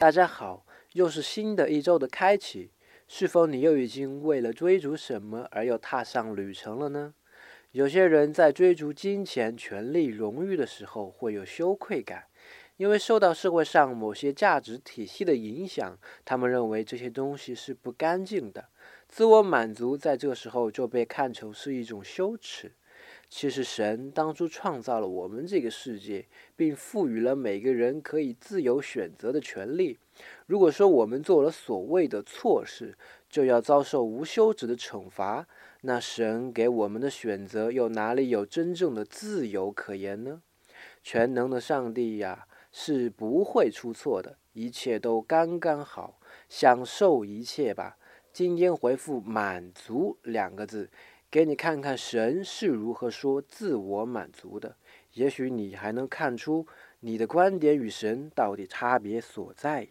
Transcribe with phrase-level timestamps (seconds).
[0.00, 2.70] 大家好，又是新的一周的开启。
[3.06, 7.12] 是否你又已经为了追逐什么而又踏上旅程了呢？
[7.72, 12.28] 有些人在追逐金钱、权力、荣誉的时候会有羞愧感，
[12.78, 18.70] 因为受到社会上某些价值体系的影响，他们认为这些东西是不干净的。
[19.06, 22.72] 自我满足在这时候就被看成是一种羞耻。
[23.32, 26.26] 其实，神当初创造了我们这个世界，
[26.56, 29.98] 并赋予了每个人可以自由选择的权利。
[30.46, 35.46] 如果说我们做了所谓的错事，就要遭受无休止的惩罚，
[35.82, 40.42] 那神给我们的选择又哪里有真正的自由可言呢？
[41.02, 46.18] 全能的上帝呀，是不会出错的，一切都刚刚好，
[46.48, 47.96] 享受一切吧。
[48.32, 50.90] 今天回复“满足”两个字。
[51.30, 54.74] 给你看看神是如何说自我满足的，
[55.12, 56.66] 也许你还能看出
[56.98, 59.88] 你的观点与神到底差别所在呀。